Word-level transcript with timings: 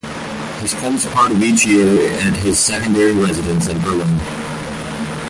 He 0.61 0.65
spends 0.65 1.05
part 1.05 1.31
of 1.31 1.43
each 1.43 1.63
year 1.63 2.09
at 2.13 2.35
his 2.37 2.57
secondary 2.57 3.11
residence 3.13 3.67
in 3.67 3.79
Berlin. 3.81 4.19